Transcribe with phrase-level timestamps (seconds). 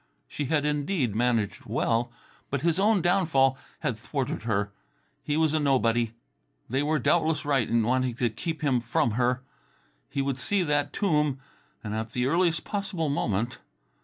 [0.27, 2.11] She had indeed managed well,
[2.49, 4.71] but his own downfall had thwarted her.
[5.21, 6.15] He was a nobody.
[6.67, 9.43] They were doubtless right in wanting to keep him from her.
[10.09, 11.39] Yet he would see that tomb,
[11.83, 13.59] and at the earliest possible moment.